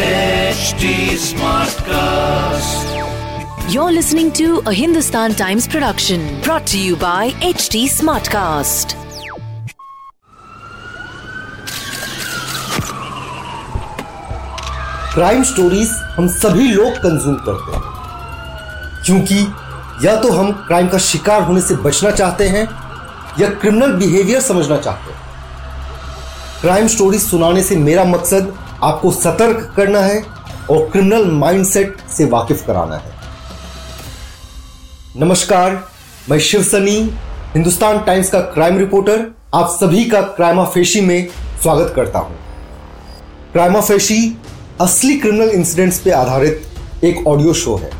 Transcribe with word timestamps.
HD 0.00 0.84
Smartcast. 1.22 2.84
You're 3.70 3.92
listening 3.92 4.32
to 4.32 4.62
a 4.66 4.72
Hindustan 4.72 5.34
Times 5.34 5.68
production 5.68 6.40
brought 6.40 6.66
to 6.68 6.78
you 6.78 6.96
by 6.96 7.32
HT 7.48 7.82
Smartcast. 7.96 8.94
Crime 15.14 15.42
stories 15.44 15.90
हम 16.16 16.28
सभी 16.38 16.68
लोग 16.72 16.96
consume 17.04 17.36
करते 17.48 17.76
हैं 17.76 17.82
क्योंकि 19.04 19.40
या 20.06 20.14
तो 20.22 20.32
हम 20.32 20.52
क्राइम 20.66 20.88
का 20.88 20.98
शिकार 21.10 21.42
होने 21.50 21.60
से 21.68 21.76
बचना 21.88 22.10
चाहते 22.22 22.48
हैं 22.56 22.64
या 23.40 23.50
क्रिमिनल 23.60 23.92
बिहेवियर 23.98 24.40
समझना 24.48 24.76
चाहते 24.88 25.12
हैं 25.12 25.18
क्राइम 26.60 26.86
स्टोरीज 26.96 27.22
सुनाने 27.28 27.62
से 27.62 27.76
मेरा 27.86 28.04
मकसद 28.14 28.52
आपको 28.82 29.10
सतर्क 29.10 29.72
करना 29.76 30.00
है 30.00 30.22
और 30.70 30.88
क्रिमिनल 30.90 31.30
माइंडसेट 31.30 31.96
से 32.10 32.24
वाकिफ 32.24 32.66
कराना 32.66 32.96
है। 32.96 33.12
नमस्कार, 35.16 35.88
मैं 36.30 36.38
शिव 36.38 36.62
सनी, 36.62 37.10
हिंदुस्तान 37.54 37.98
टाइम्स 37.98 38.30
का 38.30 38.40
क्राइम 38.40 38.78
रिपोर्टर 38.78 39.34
आप 39.54 39.68
सभी 39.70 40.04
का 40.04 40.20
क्राइमा 40.20 40.64
फेशी 40.64 41.00
में 41.00 41.28
स्वागत 41.62 41.92
करता 41.96 42.18
हूँ। 42.18 42.36
क्राइमा 43.52 43.80
फेशी 43.80 44.36
असली 44.80 45.16
क्रिमिनल 45.16 45.48
इंसिडेंट्स 45.48 45.98
पे 45.98 46.10
आधारित 46.10 46.62
एक 47.04 47.26
ऑडियो 47.26 47.52
शो 47.54 47.76
है। 47.76 47.90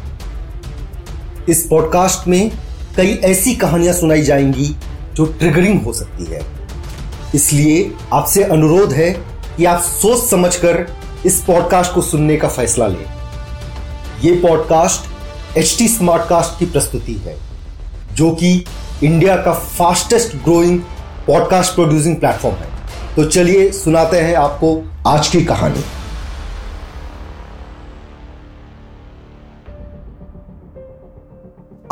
इस 1.49 1.67
पॉडकास्ट 1.67 2.29
में 2.29 2.51
कई 2.97 3.15
ऐसी 3.15 3.55
कहानियाँ 3.55 3.95
सुनाई 3.95 4.23
जाएँगी 4.23 4.77
जो 5.15 5.25
ट्रिगरिंग 5.25 5.83
हो 5.83 5.93
सकती 5.93 6.25
है। 6.25 6.41
इसलिए 7.35 7.95
आपसे 8.13 8.43
अनुरोध 8.43 8.93
है 8.93 9.30
कि 9.57 9.65
आप 9.65 9.81
सोच 9.81 10.25
समझकर 10.25 10.87
इस 11.27 11.45
पॉडकास्ट 11.45 11.93
को 11.93 12.03
सुनने 12.03 12.37
का 12.37 12.49
फैसला 12.49 12.87
लें। 12.87 13.05
यह 14.25 14.41
पॉडकास्ट 14.43 15.59
एच 15.59 15.79
टी 15.79 15.89
स्मार्टकास्ट 15.89 16.59
की 16.59 16.67
प्रस्तुति 16.67 17.15
है, 17.15 17.37
जो 18.15 18.31
कि 18.31 18.65
इंडिया 19.05 19.37
का 19.37 19.53
fastest 19.53 20.37
growing 20.37 20.81
podcast 21.27 21.75
producing 21.75 22.17
platform 22.17 22.57
है। 22.57 22.69
तो 23.17 23.25
चलिए 23.25 23.73
सुनाते 23.73 24.21
हैं 24.21 24.35
आपको 24.35 24.93
आज 25.07 25.29
की 25.29 25.45
कहानी। 25.45 25.85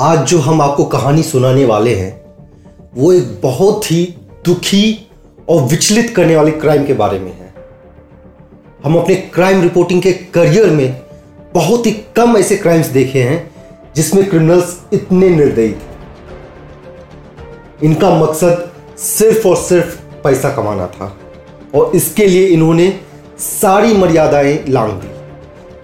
आज 0.00 0.19
जो 0.19 0.39
हम 0.39 0.62
आपको 0.62 0.84
कहानी 0.84 1.22
सुनाने 1.22 1.65
वाले 1.65 1.95
हैं, 1.95 2.37
वो 2.97 3.12
एक 3.12 3.41
बहुत 3.43 3.91
ही 3.91 4.15
दुखी 4.45 5.09
और 5.48 5.62
विचलित 5.62 6.12
करने 6.17 6.37
वाले 6.37 6.50
क्राइम 6.50 6.87
के 6.87 6.93
बारे 6.93 7.19
में 7.19 7.33
है। 7.33 7.47
हम 8.84 8.97
अपने 8.97 9.15
क्राइम 9.34 9.61
रिपोर्टिंग 9.62 10.03
के 10.03 10.12
करियर 10.34 10.71
में 10.71 11.01
बहुत 11.55 11.87
ही 11.87 11.93
कम 12.17 12.37
ऐसे 12.37 12.57
क्राइम्स 12.57 12.87
देखे 12.87 13.23
हैं, 13.23 13.51
जिसमें 13.97 14.29
क्रिमिनल्स 14.31 14.77
इतने 14.93 15.29
निर्दयी 15.31 15.73
थे। 15.73 15.97
इनका 17.87 18.11
मकसद 18.19 18.71
सिर्फ़ 18.99 19.47
और 19.49 19.56
सिर्फ़ 19.56 19.97
पैसा 20.25 20.51
कमाना 20.55 20.87
था 20.87 21.17
और 21.75 21.93
इसके 21.97 22.27
लिए 22.27 22.47
इन्होंने 22.47 22.89
सारी 23.39 23.93
मर्यादाएँ 23.95 24.65
लांग 24.69 24.93
दी। 24.93 25.09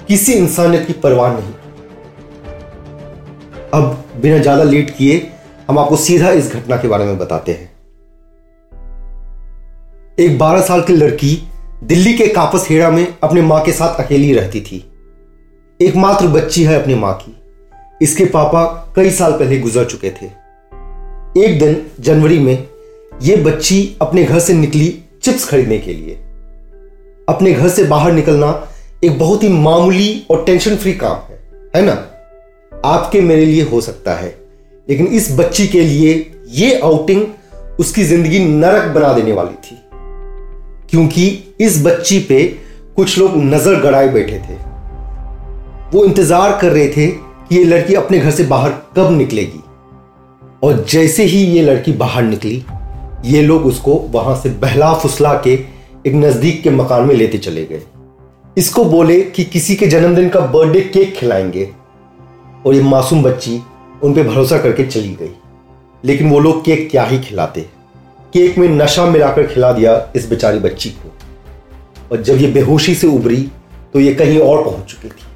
किसी 0.08 0.32
इंसानियत 0.32 0.86
की 0.86 0.92
परवाह 0.92 1.32
नहीं। 1.32 1.52
अब 3.74 4.04
बिना 4.22 4.38
ज़्यादा 4.38 4.62
लेट 4.62 4.90
किए 4.90 5.16
हम 5.68 5.78
आपको 5.78 5.96
सीधा 5.96 6.30
इस 6.32 6.52
घटना 6.54 6.76
के 6.76 6.88
बारे 6.88 7.04
में 7.04 7.18
बताते 7.18 7.52
हैं। 7.52 7.72
एक 10.18 10.38
12 10.38 10.60
साल 10.60 10.82
की 10.82 10.92
लड़की 10.92 11.36
दिल्ली 11.82 12.12
के 12.14 12.26
कापस 12.26 12.66
हेड़ा 12.70 12.90
में 12.90 13.06
अपने 13.22 13.42
माँ 13.42 13.62
के 13.64 13.72
साथ 13.72 14.00
अकेली 14.00 14.32
रहती 14.32 14.60
थी। 14.60 14.76
एकमात्र 15.80 16.26
बच्ची 16.26 16.62
है 16.64 16.80
अपनी 16.82 16.94
माँ 16.94 17.12
की। 17.14 17.34
इसके 18.02 18.24
पापा 18.24 18.64
कई 18.96 19.10
साल 19.10 19.32
पहले 19.32 19.58
गुजर 19.58 19.84
चुके 19.84 20.10
थे। 20.10 20.26
एक 21.36 21.58
दिन 21.58 21.76
जनवरी 22.00 22.38
में 22.38 22.68
यह 23.22 23.44
बच्ची 23.44 23.96
अपने 24.02 24.24
घर 24.24 24.38
से 24.38 24.54
निकली 24.54 24.88
चिप्स 25.22 25.48
खरीदने 25.48 25.78
के 25.78 25.94
लिए। 25.94 26.14
अपने 27.28 27.52
घर 27.52 27.68
से 27.68 27.84
बाहर 27.84 28.12
निकलना 28.12 28.68
एक 29.04 29.18
बहुत 29.18 29.42
ही 29.42 29.48
मामूली 29.48 30.26
और 30.30 30.44
टेंशन 30.44 30.76
फ्री 30.76 30.92
काम 30.92 31.16
है 31.30 31.38
है 31.76 31.82
ना? 31.82 31.92
आपके 32.84 33.20
मेरे 33.20 33.44
लिए 33.44 33.62
हो 33.62 33.80
सकता 33.80 34.14
है, 34.14 34.28
लेकिन 34.88 35.06
इस 35.06 35.28
बच्ची 35.38 35.66
के 35.66 35.80
लिए 35.80 36.32
यह 36.48 36.80
आउटिंग 36.84 37.26
उसकी 37.80 38.04
ज़िंदगी 38.04 38.38
नरक 38.38 38.94
बना 38.94 39.12
देने 39.12 39.32
वाली 39.32 39.54
थी। 39.64 39.80
क्योंकि 40.94 41.54
इस 41.60 41.86
बच्ची 41.86 42.18
पे 42.18 42.44
कुछ 42.96 43.18
लोग 43.18 43.30
नज़र 43.36 43.80
गड़ाए 43.80 44.08
बैठे 44.08 44.38
थे। 44.38 44.54
वो 45.92 46.04
इंतज़ार 46.04 46.58
कर 46.60 46.72
रहे 46.72 46.88
थे 46.88 47.06
कि 47.06 47.56
ये 47.56 47.64
लड़की 47.64 47.94
अपने 47.94 48.18
घर 48.18 48.30
से 48.30 48.44
बाहर 48.44 48.70
कब 48.96 49.10
निकलेगी। 49.10 49.62
और 50.62 50.84
जैसे 50.88 51.24
ही 51.24 51.38
ये 51.38 51.62
लड़की 51.62 51.92
बाहर 51.92 52.22
निकली, 52.22 52.64
ये 53.24 53.42
लोग 53.42 53.66
उसको 53.66 53.94
वहाँ 53.94 54.36
से 54.36 54.48
बहला 54.48 54.94
फुसला 54.94 55.34
के 55.34 55.54
एक 56.06 56.14
नज़दीक 56.14 56.62
के 56.62 56.70
मकान 56.70 57.04
में 57.04 57.14
लेते 57.14 57.38
चले 57.38 57.64
गए। 57.64 57.82
इसको 58.58 58.84
बोले 58.84 59.20
कि 59.20 59.44
किसी 59.44 59.76
के 59.76 59.86
जन्मदिन 59.86 60.28
का 60.28 60.40
बर्थडे 60.40 60.80
केक 60.80 61.14
खिलाएँगे। 61.14 61.70
और 62.66 62.74
ये 62.74 62.82
मासूम 62.82 63.22
बच्ची 63.22 63.62
उन 64.02 64.14
पर 64.14 64.22
भरोसा 64.22 64.58
करके 64.58 64.84
चली 64.84 65.14
गई। 65.14 65.34
लेकिन 66.04 66.30
वो 66.30 66.38
लोग 66.38 66.64
केक 66.64 66.90
क्या 66.90 67.04
ही 67.04 67.18
खिलाते। 67.18 67.73
केक 68.34 68.56
में 68.58 68.68
नशा 68.68 69.04
मिलाकर 69.06 69.46
खिला 69.46 69.70
दिया 69.72 69.92
इस 70.16 70.28
बेचारी 70.28 70.58
बच्ची 70.58 70.88
को। 70.90 71.10
और 72.10 72.22
जब 72.22 72.36
ये 72.36 72.46
बेहोशी 72.52 72.94
से 72.94 73.06
उभरी 73.06 73.36
तो 73.92 74.00
ये 74.00 74.14
कहीं 74.14 74.38
और 74.38 74.62
पहुँच 74.64 74.90
चुकी 74.90 75.08
थी। 75.08 75.26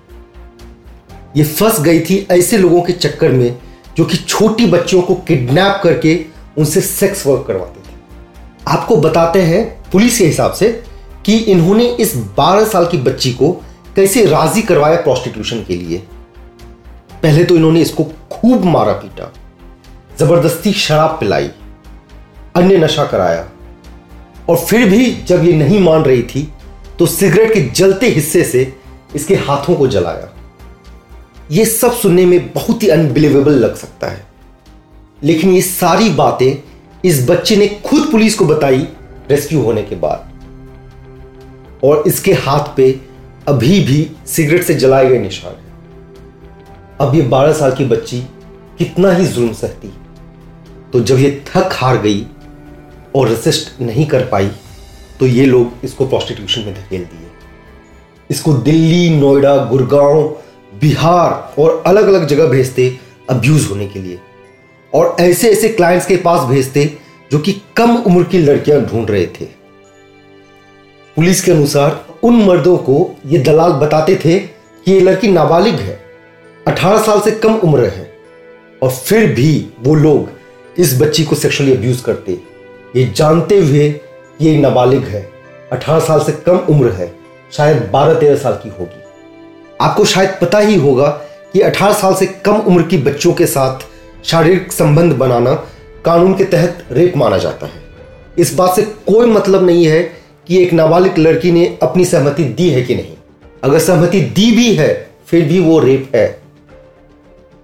ये 1.37 1.45
फंस 1.45 1.81
गई 1.81 2.01
थी 2.01 2.27
ऐसे 2.31 2.59
लोगों 2.59 2.81
के 2.83 2.93
चक्कर 2.93 3.33
में, 3.33 3.59
जो 3.97 4.05
कि 4.05 4.17
छोटी 4.19 4.67
बच्चियों 4.67 5.03
को 5.03 5.15
किडनैप 5.29 5.81
करके 5.83 6.15
उनसे 6.59 6.81
सेक्स 6.81 7.27
वर्क 7.27 7.45
करवाते 7.47 7.81
थे। 7.81 7.97
आपको 8.69 8.97
बताते 8.97 9.43
हैं 9.43 9.63
पुलिस 9.93 10.19
के 10.19 10.25
हिसाब 10.25 10.53
से 10.53 10.71
कि 11.27 11.37
इन्होंने 11.47 11.85
इस 11.97 12.17
12 12.37 12.65
साल 12.65 12.87
की 12.87 12.99
बच्ची 12.99 13.33
को 13.33 13.53
कैसे 13.97 14.25
राज़ी 14.27 14.63
करवाया 14.63 15.01
प्रोस्टिट्यूशन 15.03 15.63
के 15.65 15.77
लिए। 15.77 15.99
पहले 17.23 17.45
तो 17.45 17.57
इन्होंने 17.57 17.81
इसको 17.81 18.05
खूब 18.33 18.65
मारा 18.67 18.93
पीटा, 18.95 19.33
ज़बरदस्ती 20.19 20.73
शराब 20.75 21.17
पिलाई 21.21 21.51
अन्य 22.59 22.77
नशा 22.77 23.05
कराया। 23.05 23.49
और 24.49 24.57
फिर 24.57 24.89
भी 24.89 25.11
जब 25.23 25.45
ये 25.45 25.53
नहीं 25.53 25.81
मान 25.81 26.03
रही 26.03 26.23
थी 26.23 26.53
तो 26.99 27.07
सिगरेट 27.07 27.53
के 27.55 27.61
जलते 27.61 28.09
हिस्से 28.09 28.45
से 28.45 28.73
इसके 29.17 29.35
हाथों 29.35 29.75
को 29.75 29.87
जलाया। 29.87 30.33
ये 31.51 31.65
सब 31.65 31.93
सुनने 31.93 32.25
में 32.27 32.53
बहुत 32.53 32.83
ही 32.83 32.89
अनबिलीवेबल 32.89 33.53
लग 33.53 33.77
सकता 33.77 34.07
है। 34.07 34.27
लेकिन 35.23 35.53
ये 35.53 35.61
सारी 35.63 36.09
बातें 36.11 36.55
इस 37.05 37.29
बच्चे 37.31 37.57
ने 37.57 37.67
खुद 37.85 38.09
पुलिस 38.11 38.35
को 38.35 38.45
बताई 38.45 38.87
रेस्क्यू 39.31 39.63
होने 39.63 39.83
के 39.83 39.97
बाद। 39.97 40.27
और 41.85 42.03
इसके 42.07 42.33
हाथ 42.33 42.77
पे 42.77 42.91
अभी 43.49 43.81
भी 43.81 44.11
सिगरेट 44.27 44.63
से 44.63 44.75
जलाए 44.75 45.07
गए 45.07 45.19
निशान 45.19 45.53
है। 45.53 45.67
अब 47.01 47.15
ये 47.15 47.23
12 47.23 47.53
साल 47.53 47.73
की 47.73 47.85
बच्ची 47.85 48.21
कितना 48.79 49.13
ही 49.13 49.27
जुल्म 49.27 49.53
सहती। 49.53 49.93
तो 50.93 51.01
जब 51.01 51.19
ये 51.19 51.45
थक 51.47 51.71
हार 51.73 51.99
गई 51.99 52.27
और 53.17 53.29
रेसिस्ट 53.29 53.81
नहीं 53.81 54.07
कर 54.07 54.25
पाई 54.27 54.51
तो 55.21 55.27
ये 55.27 55.45
लोग 55.47 55.85
इसको 55.85 56.07
प्रोस्टिट्यूशन 56.07 56.61
में 56.61 56.75
धकेल 56.75 57.05
दिए। 57.05 57.27
इसको 58.31 58.53
दिल्ली, 58.53 59.09
नोएडा 59.11 59.57
गुड़गांव 59.65 60.23
बिहार 60.81 61.61
और 61.61 61.83
अलग 61.87 62.09
अलग 62.09 62.27
जगह 62.27 62.47
भेजते 62.47 62.97
अब्यूज 63.31 63.67
होने 63.71 63.87
के 63.87 63.99
लिए। 63.99 64.19
और 64.93 65.17
ऐसे 65.21 65.51
ऐसे 65.51 65.69
क्लाइंट्स 65.69 66.07
के 66.07 66.17
पास 66.17 66.49
भेजते 66.49 66.85
जो 67.33 67.39
कि 67.39 67.53
कम 67.77 67.97
उम्र 67.97 68.25
की 68.25 68.39
लड़कियाँ 68.39 68.81
ढूंढ 68.81 69.11
रहे 69.11 69.27
थे। 69.27 69.45
पुलिस 71.17 71.45
के 71.45 71.53
अनुसार 71.53 72.05
उन 72.23 72.43
मर्दों 72.45 72.77
को 72.77 73.17
ये 73.27 73.39
दलाल 73.39 73.73
बताते 73.73 74.15
थे 74.25 74.39
कि 74.39 74.93
ये 74.93 75.01
लड़की 75.01 75.29
नाबालिग 75.29 75.75
है 75.75 76.01
18 76.69 77.03
साल 77.03 77.21
से 77.21 77.31
कम 77.31 77.55
उम्र 77.55 77.85
है। 77.85 78.13
और 78.83 78.91
फिर 78.91 79.33
भी 79.33 79.67
वो 79.81 79.95
लोग 79.95 80.31
इस 80.79 81.01
बच्ची 81.01 81.25
को 81.25 81.37
सेक्सुअली 81.37 81.73
अब्यूज 81.73 82.01
करते। 82.01 82.39
ये 82.97 83.13
जानते 83.17 83.59
हुए 83.59 84.01
ये 84.41 84.59
नाबालिग 84.59 85.05
है। 85.05 85.31
18 85.73 85.99
साल 85.99 86.21
से 86.21 86.33
कम 86.33 86.57
उम्र 86.57 86.93
है। 86.93 87.15
शायद 87.53 87.91
12-13 87.93 88.37
साल 88.37 88.53
की 88.53 88.69
होगी। 88.69 89.03
आपको 89.81 90.05
शायद 90.05 90.31
पता 90.41 90.59
ही 90.59 90.77
होगा 90.77 91.09
कि 91.53 91.61
18 91.61 91.93
साल 91.93 92.15
से 92.15 92.27
कम 92.27 92.57
उम्र 92.57 92.83
की 92.83 92.99
बच्चों 92.99 93.33
के 93.33 93.47
साथ 93.47 93.79
शारीरिक 94.25 94.73
संबंध 94.73 95.13
बनाना 95.13 95.55
कानून 96.05 96.35
के 96.35 96.45
तहत 96.45 96.85
रेप 96.93 97.17
माना 97.17 97.39
जाता 97.39 97.67
है। 97.67 97.83
इस 98.39 98.55
बात 98.55 98.77
से 98.77 98.83
कोई 98.83 99.27
मतलब 99.27 99.67
नहीं 99.67 99.87
है 99.87 100.13
कि 100.47 100.63
एक 100.63 100.73
नाबालिग 100.73 101.19
लड़की 101.19 101.53
ने 101.53 101.79
अपनी 101.83 102.05
सहमति 102.05 102.45
दी 102.45 102.71
है 102.71 102.83
कि 102.83 102.95
नहीं। 102.95 103.15
अगर 103.65 103.79
सहमति 103.79 104.21
दी 104.21 104.57
भी 104.57 104.75
है, 104.75 105.11
फिर 105.27 105.45
भी 105.45 105.61
वो 105.61 105.79
रेप 105.79 106.13
है। 106.15 106.41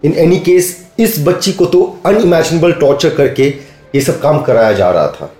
इन 0.05 0.12
एनी 0.12 0.38
केस, 0.38 0.87
इस 0.99 1.15
बच्ची 1.19 1.53
को 1.53 1.67
तो 1.67 1.99
अनइमेजिनेबल 2.06 2.73
टॉर्चर 2.73 3.09
करके 3.09 3.74
ये 3.94 4.00
सब 4.00 4.20
काम 4.20 4.41
कराया 4.43 4.73
जा 4.73 4.91
रहा 4.91 5.08
था। 5.08 5.32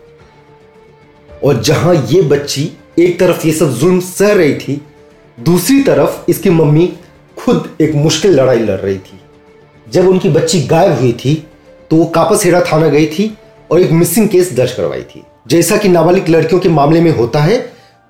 और 1.45 1.61
जहाँ 1.63 1.95
ये 2.09 2.21
बच्ची 2.23 2.71
एक 2.99 3.19
तरफ़ 3.21 3.47
ये 3.47 3.53
सब 3.53 3.73
जुल्म 3.73 4.01
सह 4.01 4.33
रही 4.33 4.55
थी, 4.55 4.81
दूसरी 5.39 5.83
तरफ़ 5.83 6.31
इसकी 6.31 6.51
मम्मी 6.51 6.93
खुद 7.37 7.69
एक 7.81 7.95
मुश्किल 7.95 8.41
लड़ाई 8.41 8.59
लड़ 8.59 8.79
रही 8.79 8.99
थी। 8.99 9.21
जब 9.87 10.09
उनकी 10.09 10.29
बच्ची 10.31 10.61
गायब 10.67 10.99
हुई 11.01 11.13
थी 11.15 11.35
तो 11.91 11.97
वो 11.97 12.05
कापसहेड़ा 12.07 12.61
थाना 12.63 12.89
गई 12.89 13.07
थी 13.09 13.37
और 13.71 13.81
एक 13.81 13.91
मिसिंग 13.93 14.29
केस 14.29 14.53
दर्ज 14.53 14.73
करवाई 14.73 15.03
थी। 15.05 15.23
जैसा 15.49 15.77
कि 15.77 15.89
नाबालिग 15.89 16.29
लड़कियों 16.29 16.61
के 16.61 16.69
मामले 16.69 17.01
में 17.01 17.11
होता 17.11 17.41
है, 17.41 17.59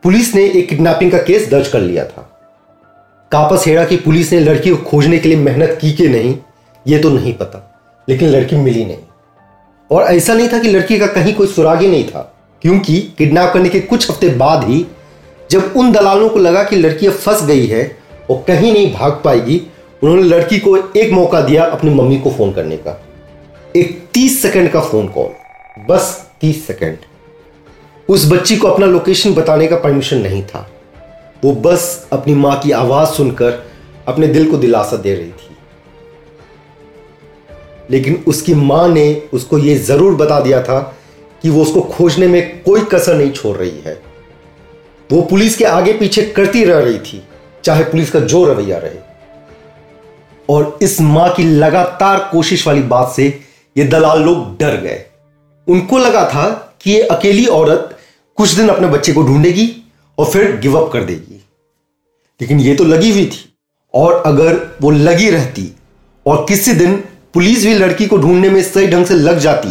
पुलिस 0.04 0.34
ने 0.34 0.44
एक 0.48 0.68
किडनैपिंग 0.68 1.10
का 1.12 1.18
केस 1.20 1.48
दर्ज 1.50 1.68
कर 1.68 1.80
लिया 1.80 2.04
था। 2.04 2.30
कापसहेड़ा 3.32 3.84
की 3.84 3.96
पुलिस 3.96 4.32
ने 4.32 4.40
लड़की 4.40 4.70
को 4.70 4.76
खोजने 4.82 5.18
के 5.18 5.28
लिए 5.28 5.38
मेहनत 5.38 5.78
की 5.80 5.92
कि 5.92 6.08
नहीं, 6.08 6.36
ये 6.86 6.98
तो 6.98 7.10
नहीं 7.10 7.32
पता, 7.34 7.60
लेकिन 8.08 8.28
लड़की 8.28 8.56
मिली 8.56 8.84
नहीं। 8.84 8.98
और 9.94 10.02
ऐसा 10.02 10.34
नहीं 10.34 10.48
था 10.48 10.58
कि 10.58 10.68
लड़की 10.68 10.98
का 10.98 11.06
कहीं 11.06 11.34
कोई 11.34 11.46
सुराग 11.46 11.80
ही 11.80 11.88
नहीं 11.88 12.04
था, 12.04 12.20
क्योंकि 12.62 13.00
किडनैप 13.18 13.52
करने 13.52 13.68
के 13.68 13.80
कुछ 13.80 14.10
हफ़्ते 14.10 14.28
बाद 14.28 14.64
ही, 14.64 14.86
जब 15.50 15.72
उन 15.76 15.92
दलालों 15.92 16.28
को 16.28 16.38
लगा 16.38 16.64
कि 16.64 16.76
लड़की 16.76 17.06
अब 17.06 17.12
फंस 17.12 17.44
गई 17.44 17.66
है 17.66 17.84
और 18.30 18.44
कहीं 18.46 18.72
नहीं 18.72 18.92
भाग 18.94 19.20
पाएगी, 19.24 19.60
उन्होंने 20.02 20.22
लड़की 20.22 20.58
को 20.58 20.76
एक 20.76 21.12
मौका 21.12 21.40
दिया 21.40 21.64
अपनी 21.64 21.90
मम्मी 21.90 22.18
को 22.18 22.30
फ़ोन 22.30 22.52
करने 22.52 22.76
का। 22.76 23.00
एक 23.76 24.08
तीस 24.14 24.42
सेकेंड 24.42 24.70
का 24.70 24.80
फ़ोन 24.80 25.08
कॉल। 25.08 25.84
बस 25.88 26.30
तीस 26.40 26.66
सेकेंड। 26.66 26.98
उस 28.08 28.30
बच्ची 28.32 28.56
को 28.56 28.68
अपना 28.68 28.86
लोकेशन 28.86 29.34
बताने 29.34 29.66
का 29.66 29.76
परमिशन 29.76 30.16
नहीं 30.16 30.42
था। 30.42 30.68
वो 31.44 31.52
बस 31.52 32.08
अपनी 32.12 32.34
माँ 32.34 32.58
की 32.60 32.70
आवाज़ 32.70 33.08
सुनकर 33.08 33.64
अपने 34.08 34.26
दिल 34.26 34.50
को 34.50 34.56
दिलासा 34.56 34.96
दे 34.96 35.14
रही 35.14 35.30
थी। 35.30 35.43
लेकिन 37.90 38.22
उसकी 38.26 38.54
माँ 38.54 38.88
ने 38.88 39.06
उसको 39.32 39.58
ये 39.58 39.74
ज़रूर 39.76 40.14
बता 40.16 40.40
दिया 40.40 40.62
था 40.62 40.80
कि 41.42 41.50
वो 41.50 41.62
उसको 41.62 41.80
खोजने 41.80 42.26
में 42.26 42.62
कोई 42.62 42.80
कसर 42.92 43.16
नहीं 43.16 43.30
छोड़ 43.32 43.56
रही 43.56 43.80
है। 43.86 43.94
वो 45.10 45.22
पुलिस 45.22 45.56
के 45.56 45.64
आगे 45.64 45.92
पीछे 45.92 46.22
करती 46.26 46.64
रह 46.64 46.78
रही 46.78 46.98
थी, 46.98 47.22
चाहे 47.64 47.84
पुलिस 47.84 48.10
का 48.10 48.20
जो 48.20 48.44
रवैया 48.44 48.78
रहे। 48.78 48.98
और 50.48 50.78
इस 50.82 51.00
माँ 51.00 51.32
की 51.34 51.42
लगातार 51.42 52.28
कोशिश 52.32 52.66
वाली 52.66 52.82
बात 52.84 53.12
से 53.12 53.26
ये 53.76 53.84
दलाल 53.84 54.22
लोग 54.22 54.56
डर 54.58 54.76
गए। 54.76 55.04
उनको 55.66 55.98
लगा 55.98 56.24
था 56.30 56.48
कि 56.82 56.90
ये 56.90 57.00
अकेली 57.02 57.46
औरत 57.46 57.96
कुछ 58.38 58.50
दिन 58.50 58.68
अपने 58.68 58.86
बच्चे 58.88 59.12
को 59.12 59.22
ढूंढेगी 59.22 59.70
और 60.18 60.26
फिर 60.26 60.56
गिव 60.56 60.78
अप 60.78 60.90
कर 60.92 61.04
देगी। 61.04 61.40
लेकिन 62.40 62.60
ये 62.60 62.74
तो 62.74 62.84
लगी 62.84 63.10
हुई 63.12 63.26
थी। 63.26 63.50
और 63.94 64.22
अगर 64.26 64.60
वो 64.82 64.90
लगी 64.90 65.30
रहती 65.30 65.70
और 66.26 66.44
किसी 66.48 66.72
दिन 66.72 67.02
पुलिस 67.34 67.64
भी 67.66 67.74
लड़की 67.74 68.06
को 68.06 68.16
ढूँढने 68.16 68.48
में 68.48 68.62
सही 68.62 68.86
ढंग 68.86 69.06
से 69.06 69.14
लग 69.14 69.38
जाती, 69.38 69.68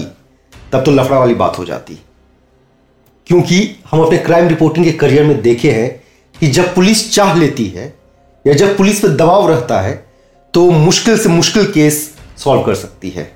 तब 0.71 0.83
तो 0.83 0.91
लफड़ा 0.91 1.19
वाली 1.19 1.33
बात 1.33 1.57
हो 1.59 1.65
जाती। 1.65 1.97
क्योंकि 3.27 3.59
हम 3.91 4.01
अपने 4.01 4.17
क्राइम 4.17 4.47
रिपोर्टिंग 4.47 4.85
के 4.85 4.91
करियर 4.91 5.23
में 5.23 5.41
देखे 5.41 5.71
हैं 5.71 5.89
कि 6.35 6.47
जब 6.47 6.73
पुलिस 6.75 7.11
चाह 7.13 7.33
लेती 7.35 7.67
है, 7.67 7.93
या 8.45 8.53
जब 8.53 8.75
पुलिस 8.77 8.99
पर 8.99 9.09
दबाव 9.09 9.49
रहता 9.49 9.79
है 9.81 10.03
तो 10.53 10.69
मुश्किल 10.71 11.17
से 11.17 11.29
मुश्किल 11.29 11.65
केस 11.65 11.99
सॉल्व 12.37 12.63
कर 12.63 12.75
सकती 12.75 13.09
है। 13.09 13.31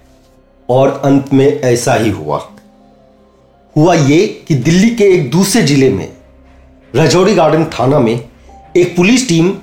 और 0.69 0.89
अंत 1.05 1.33
में 1.33 1.45
ऐसा 1.45 1.93
ही 1.93 2.09
हुआ। 2.09 2.37
हुआ 3.75 3.93
ये 3.93 4.25
कि 4.47 4.55
दिल्ली 4.55 4.89
के 4.89 5.03
एक 5.13 5.29
दूसरे 5.31 5.61
ज़िले 5.61 5.89
में 5.89 6.11
रजौड़ी 6.93 7.33
गार्डन 7.35 7.65
थाना 7.73 7.99
में, 7.99 8.29
एक 8.77 8.95
पुलिस 8.95 9.27
टीम 9.29 9.53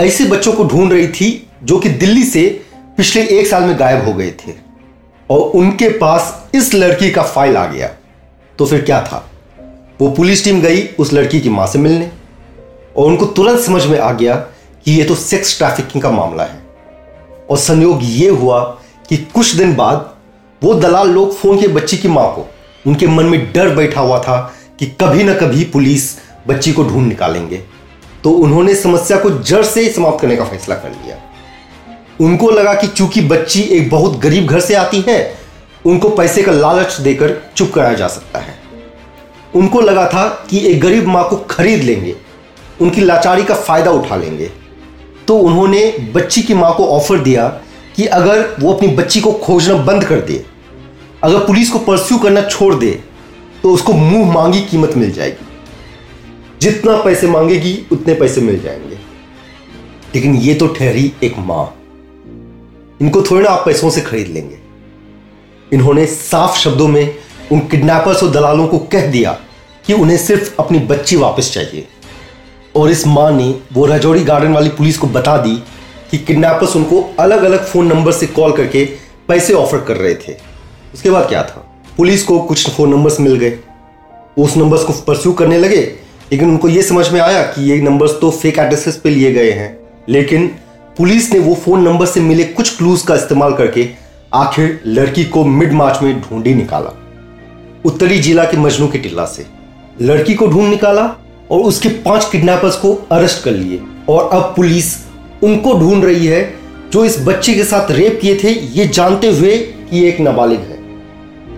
ऐसे 0.00 0.24
बच्चों 0.24 0.52
को 0.52 0.64
ढूंढ 0.64 0.92
रही 0.92 1.08
थी, 1.08 1.48
जो 1.62 1.78
कि 1.78 1.88
दिल्ली 1.90 2.22
से 2.24 2.64
पिछले 2.96 3.22
एक 3.30 3.46
साल 3.46 3.62
में 3.62 3.78
गायब 3.78 4.04
हो 4.06 4.12
गए 4.14 4.30
थे 4.38 4.52
और 5.30 5.40
उनके 5.50 5.88
पास 5.98 6.50
इस 6.54 6.72
लड़की 6.74 7.10
का 7.10 7.22
फ़ाइल 7.22 7.56
आ 7.56 7.66
गया। 7.66 7.88
तो 8.58 8.66
फिर 8.66 8.82
क्या 8.82 9.00
था? 9.02 9.28
वो 10.00 10.10
पुलिस 10.10 10.44
टीम 10.44 10.60
गई 10.60 10.82
उस 10.98 11.12
लड़की 11.12 11.40
की 11.40 11.48
माँ 11.48 11.66
से 11.66 11.78
मिलने 11.78 12.10
और 12.96 13.06
उनको 13.06 13.26
तुरंत 13.26 13.60
समझ 13.60 13.84
में 13.86 13.98
आ 13.98 14.12
गया 14.12 14.34
कि 14.84 14.92
ये 14.92 15.04
तो 15.04 15.14
सेक्स 15.14 15.56
ट्रैफिकिंग 15.58 16.02
का 16.02 16.10
मामला 16.10 16.44
है। 16.44 16.60
और 17.50 17.58
संयोग 17.58 18.00
ये 18.02 18.28
हुआ 18.28 18.60
कि 19.08 19.16
कुछ 19.34 19.54
दिन 19.54 19.74
बाद 19.76 20.10
वो 20.62 20.74
दलाल 20.74 21.08
लोग 21.08 21.34
फ़ोन 21.36 21.58
किए 21.58 21.68
बच्ची 21.68 21.96
की 21.96 22.08
माँ 22.08 22.26
को। 22.34 22.46
उनके 22.86 23.06
मन 23.06 23.24
में 23.24 23.52
डर 23.52 23.74
बैठा 23.76 24.00
हुआ 24.00 24.18
था 24.18 24.40
कि 24.78 24.86
कभी 25.00 25.24
ना 25.24 25.34
कभी 25.34 25.64
पुलिस 25.64 26.14
बच्ची 26.48 26.72
को 26.72 26.84
ढूंढ 26.84 27.06
निकालेंगे। 27.08 27.64
तो 28.24 28.30
उन्होंने 28.30 28.74
समस्या 28.74 29.18
को 29.18 29.30
जड़ 29.30 29.62
से 29.64 29.80
ही 29.80 29.90
समाप्त 29.90 30.20
करने 30.20 30.36
का 30.36 30.44
फैसला 30.44 30.74
कर 30.74 30.90
लिया। 30.90 31.16
उनको 32.20 32.50
लगा 32.50 32.74
कि 32.74 32.86
चूँकि 32.86 33.20
बच्ची 33.20 33.60
एक 33.60 33.88
बहुत 33.90 34.18
गरीब 34.18 34.46
घर 34.46 34.60
से 34.60 34.74
आती 34.74 35.00
है, 35.08 35.34
उनको 35.86 36.08
पैसे 36.08 36.42
का 36.42 36.52
लालच 36.52 37.00
देकर 37.00 37.36
चुप 37.56 37.72
कराया 37.74 37.94
जा 37.94 38.08
सकता 38.08 38.38
है। 38.38 38.54
उनको 39.54 39.80
लगा 39.80 40.06
था 40.06 40.28
कि 40.50 40.58
एक 40.66 40.80
गरीब 40.80 41.06
माँ 41.06 41.28
को 41.28 41.36
खरीद 41.50 41.82
लेंगे, 41.82 42.14
उनकी 42.80 43.00
लाचारी 43.00 43.44
का 43.44 43.54
फ़ायदा 43.54 43.90
उठा 43.90 44.16
लेंगे। 44.16 44.50
तो 45.28 45.38
उन्होंने 45.38 45.84
बच्ची 46.14 46.42
की 46.42 46.54
माँ 46.54 46.74
को 46.74 46.86
ऑफ़र 46.86 47.18
दिया 47.18 47.46
कि 47.96 48.06
अगर 48.06 48.56
वो 48.60 48.72
अपनी 48.72 48.88
बच्ची 48.88 49.20
को 49.20 49.32
खोजना 49.32 49.74
बंद 49.74 50.04
कर 50.04 50.20
दे, 50.20 50.44
अगर 51.24 51.38
पुलिस 51.38 51.70
को 51.70 51.78
परस्यू 51.78 52.18
करना 52.18 52.42
छोड़ 52.42 52.74
दे 52.74 52.90
तो 53.62 53.72
उसको 53.72 53.92
मुँह 53.92 54.32
मांगी 54.32 54.60
कीमत 54.60 54.94
मिल 54.96 55.12
जाएगी। 55.12 55.46
जितना 56.60 56.96
पैसे 56.96 57.26
मांगेगी, 57.26 57.86
उतने 57.92 58.14
पैसे 58.14 58.40
मिल 58.40 58.60
जाएँगे। 58.60 58.98
लेकिन 60.14 60.34
ये 60.36 60.54
तो 60.54 60.66
ठहरी 60.68 61.12
एक 61.24 61.34
माँ। 61.38 61.64
इनको 63.02 63.22
थोड़ी 63.22 63.42
ना 63.42 63.50
आप 63.50 63.66
पैसों 63.66 63.90
से 63.90 64.00
खरीद 64.00 64.28
लेंगे। 64.28 64.58
इन्होंने 65.72 66.06
साफ़ 66.06 66.58
शब्दों 66.58 66.88
में 66.88 67.14
उन 67.52 67.60
किडनैपर्स 67.60 68.22
और 68.22 68.30
दलालों 68.30 68.66
को 68.66 68.78
कह 68.78 69.06
दिया 69.06 69.32
कि 69.86 69.92
उन्हें 69.92 70.16
सिर्फ़ 70.16 70.54
अपनी 70.58 70.78
बच्ची 70.78 71.16
वापस 71.16 71.52
चाहिए। 71.52 71.86
और 72.76 72.90
इस 72.90 73.06
माँ 73.06 73.32
ने 73.32 73.60
वो 73.72 73.86
रजौड़ी 73.86 74.24
गार्डन 74.24 74.52
वाली 74.52 74.68
पुलिस 74.68 74.98
को 74.98 75.06
बता 75.06 75.36
दी 75.36 75.54
कि 76.10 76.18
किडनैपर्स 76.18 76.76
उनको 76.76 77.14
अलग 77.20 77.42
अलग 77.42 77.64
फ़ोन 77.64 77.86
नंबर 77.86 78.12
से 78.12 78.26
कॉल 78.26 78.52
करके 78.52 78.84
पैसे 79.28 79.52
ऑफ़र 79.52 79.80
कर 79.80 79.96
रहे 79.96 80.14
थे। 80.14 80.36
उसके 80.94 81.10
बाद 81.10 81.28
क्या 81.28 81.42
था? 81.42 81.84
पुलिस 81.96 82.22
को 82.22 82.40
कुछ 82.40 82.70
फ़ोन 82.70 82.90
नंबर्स 82.90 83.20
मिल 83.20 83.36
गए। 83.36 83.58
उस 84.38 84.56
नंबर्स 84.56 84.84
को 84.84 84.92
परस्यू 84.92 85.32
करने 85.32 85.58
लगे, 85.58 85.80
लेकिन 86.32 86.48
उनको 86.48 86.68
यह 86.68 86.82
समझ 86.82 87.12
में 87.12 87.20
आया 87.20 87.42
कि 87.42 87.70
ये 87.70 87.80
नंबर्स 87.82 88.12
तो 88.20 88.30
फेक 88.30 88.58
एड्रेसेस 88.58 88.96
पे 88.96 89.10
लिए 89.10 89.32
गए 89.32 89.50
हैं। 89.50 89.78
लेकिन 90.08 90.54
पुलिस 90.98 91.32
ने 91.32 91.38
वो 91.38 91.54
फ़ोन 91.54 91.82
नंबर 91.82 92.06
से 92.06 92.20
मिले 92.20 92.44
कुछ 92.44 92.76
क्लूज 92.78 93.02
का 93.02 93.14
इस्तेमाल 93.14 93.52
करके 93.52 93.88
आखिर 94.34 94.80
लड़की 94.86 95.24
को 95.24 95.44
मिड 95.44 95.72
मार्च 95.72 96.02
में 96.02 96.20
ढूंढी 96.20 96.54
निकाला। 96.54 96.92
उत्तरी 97.84 98.18
जिला 98.18 98.44
के 98.44 98.56
मजनू 98.56 98.88
के 98.88 98.98
टिल्ला 98.98 99.24
से। 99.24 99.46
लड़की 100.02 100.34
को 100.34 100.46
ढूंढ 100.46 100.68
निकाला 100.68 101.02
और 101.50 101.60
उसके 101.60 101.88
पाँच 101.88 102.28
किडनैपर्स 102.32 102.76
को 102.76 102.92
अरेस्ट 103.12 103.44
कर 103.44 103.50
लिए। 103.50 103.80
और 104.08 104.28
अब 104.32 104.52
पुलिस 104.56 104.94
उनको 105.42 105.74
ढूंढ 105.74 106.04
रही 106.04 106.26
है, 106.26 106.54
जो 106.92 107.04
इस 107.04 107.18
बच्चे 107.20 107.54
के 107.54 107.64
साथ 107.64 107.90
रेप 107.90 108.18
किए 108.22 108.38
थे, 108.44 108.50
ये 108.50 108.86
जानते 108.86 109.30
हुए 109.30 109.56
कि 109.58 110.04
एक 110.04 110.20
नाबालिग 110.20 110.60
है। 110.60 110.78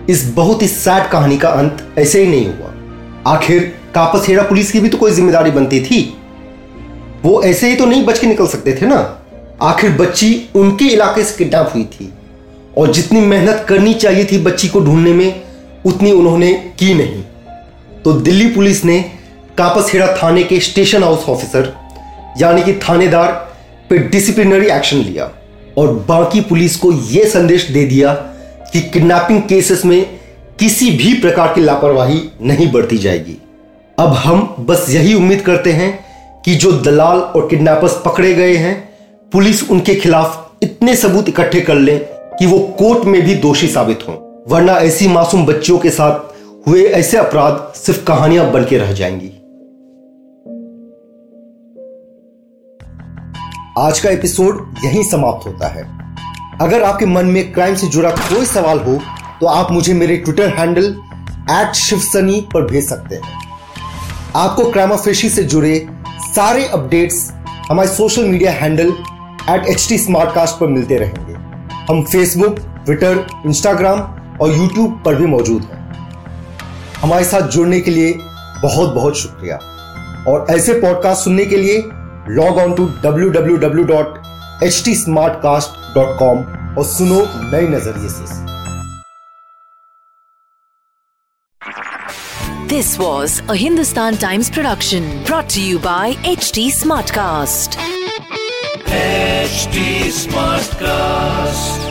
इस 0.09 0.33
बहुत 0.33 0.61
ही 0.61 0.67
सैड 0.67 1.09
कहानी 1.09 1.37
का 1.37 1.49
अंत 1.49 1.87
ऐसे 1.97 2.23
ही 2.23 2.27
नहीं 2.27 2.47
हुआ। 2.47 3.33
आखिर 3.33 3.73
कापसहेड़ा 3.95 4.43
पुलिस 4.43 4.71
की 4.71 4.79
भी 4.79 4.89
तो 4.89 4.97
कोई 4.97 5.11
ज़िम्मेदारी 5.11 5.51
बनती 5.51 5.79
थी? 5.79 6.17
वो 7.23 7.41
ऐसे 7.43 7.69
ही 7.69 7.75
तो 7.75 7.85
नहीं 7.85 8.05
बच 8.05 8.19
के 8.19 8.27
निकल 8.27 8.47
सकते 8.47 8.77
थे 8.81 8.85
ना? 8.85 9.21
आखिर 9.61 9.91
बच्ची 9.91 10.49
उनके 10.55 10.85
इलाके 10.85 11.23
से 11.23 11.37
किडनैप 11.37 11.71
हुई 11.75 11.83
थी। 11.83 12.13
और 12.77 12.91
जितनी 12.91 13.19
मेहनत 13.19 13.65
करनी 13.69 13.93
चाहिए 13.93 14.25
थी 14.25 14.37
बच्ची 14.37 14.67
को 14.67 14.79
ढूँढने 14.79 15.13
में, 15.13 15.41
उतनी 15.85 16.11
उन्होंने 16.11 16.53
की 16.53 16.93
नहीं। 16.93 17.23
तो 18.03 18.13
दिल्ली 18.13 18.47
पुलिस 18.47 18.85
ने 18.85 19.11
कापसहेड़ा 19.57 20.07
थाने 20.07 20.43
के 20.43 20.59
स्टेशन 20.59 21.03
हाउस 21.03 21.25
ऑफिसर, 21.29 21.73
यानी 22.37 22.63
कि 22.63 22.73
थानेदार 22.73 23.31
पे 23.89 23.97
डिसिप्लिनरी 23.97 24.67
एक्शन 24.67 24.97
लिया 24.97 25.31
और 25.77 25.93
बाकी 25.93 26.41
पुलिस 26.41 26.75
को 26.77 26.91
यह 26.91 27.29
संदेश 27.29 27.69
दे 27.71 27.85
दिया 27.85 28.13
कि 28.73 28.81
किडनैपिंग 28.81 29.41
केसेस 29.41 29.85
में 29.85 30.05
किसी 30.59 30.91
भी 30.91 31.13
प्रकार 31.13 31.53
की 31.53 31.61
लापरवाही 31.61 32.21
नहीं 32.41 32.71
बरती 32.71 32.97
जाएगी। 32.97 33.37
अब 33.99 34.07
हम 34.07 34.55
बस 34.59 34.85
यही 34.89 35.13
उम्मीद 35.13 35.41
करते 35.41 35.71
हैं 35.71 36.05
कि 36.45 36.55
जो 36.55 36.71
दलाल 36.71 37.17
और 37.17 37.47
किडनैपर्स 37.47 37.93
पकड़े 38.05 38.33
गए 38.33 38.55
हैं 38.55 38.84
पुलिस 39.35 39.69
उनके 39.69 39.93
खिलाफ 39.95 40.59
इतने 40.63 40.95
सबूत 40.95 41.29
इकट्ठे 41.29 41.61
कर 41.61 41.75
ले 41.75 41.95
कि 42.39 42.45
वो 42.45 42.59
कोर्ट 42.79 43.05
में 43.05 43.21
भी 43.21 43.33
दोषी 43.35 43.67
साबित 43.67 43.99
हों, 44.07 44.15
वरना 44.47 44.73
ऐसी 44.73 45.07
मासूम 45.07 45.45
बच्चियों 45.45 45.77
के 45.79 45.89
साथ 45.89 46.67
हुए 46.67 46.83
ऐसे 46.83 47.17
अपराध 47.17 47.73
सिर्फ़ 47.75 48.05
कहानियाँ 48.05 48.51
बन 48.51 48.65
के 48.65 48.77
रह 48.77 48.91
जाएँगी। 48.93 49.27
आज 53.77 53.99
का 53.99 54.09
एपिसोड 54.09 54.75
यहीं 54.83 55.03
समाप्त 55.03 55.47
होता 55.47 55.67
है। 55.67 55.83
अगर 56.61 56.83
आपके 56.83 57.05
मन 57.05 57.25
में 57.25 57.51
क्राइम 57.53 57.75
से 57.75 57.87
जुड़ा 57.87 58.09
कोई 58.09 58.45
सवाल 58.45 58.79
हो 58.79 58.97
तो 59.41 59.47
आप 59.47 59.71
मुझे 59.71 59.93
मेरे 59.93 60.17
ट्विटर 60.17 60.49
हैंडल 60.49 60.85
एट 61.51 61.73
शिवसनी 61.73 62.39
पर 62.53 62.65
भेज 62.65 62.87
सकते 62.89 63.15
हैं। 63.15 63.33
आपको 64.35 64.69
क्राइम 64.71 64.91
ऑफेशी 64.91 65.29
से 65.29 65.43
जुड़े 65.43 65.87
सारे 66.25 66.65
अपडेट्स 66.65 67.31
हमारे 67.69 67.89
social 67.89 68.23
media 68.23 68.51
handle 68.51 68.93
at 69.49 69.65
H 69.65 69.87
T 69.89 69.97
पर 70.09 70.67
मिलते 70.67 70.97
रहेंगे। 70.97 71.33
हम 71.89 72.03
फेसबुक 72.03 72.59
ट्विटर 72.85 73.25
इंस्टाग्राम 73.45 73.99
और 74.41 74.51
यूट्यूब 74.51 75.01
पर 75.05 75.15
भी 75.15 75.25
मौजूद 75.25 75.63
हैं। 75.63 75.83
हमारे 77.01 77.25
साथ 77.25 77.41
जुड़ने 77.41 77.79
के 77.79 77.91
लिए 77.91 78.13
बहुत 78.61 78.93
बहुत 78.95 79.17
शुक्रिया। 79.17 79.55
और 80.27 80.47
ऐसे 80.49 80.73
पॉडकास्ट 80.73 81.23
सुनने 81.23 81.45
के 81.45 81.57
लिए 81.57 81.77
log 82.29 82.57
on 82.57 82.73
to 82.73 82.85
W 83.03 83.29
W 83.29 83.57
W 83.57 83.83
dot 83.83 84.21
H 84.63 84.81
T 84.85 84.95
smartcast 85.33 85.95
dot 85.95 86.17
com 86.19 86.37
और 86.77 86.85
सुनो 86.85 87.21
नए 87.51 87.67
नज़रिए 87.67 88.09
से। 88.09 88.43
This 92.67 92.87
was 92.99 93.35
a 93.53 93.55
Hindustan 93.55 94.17
Times 94.23 94.49
production 94.49 95.05
brought 95.27 95.53
to 95.57 95.61
you 95.61 95.77
by 95.79 96.15
HT 96.37 96.71
Smartcast. 96.77 97.94
H 98.95 99.67
Smartcast. 100.73 101.84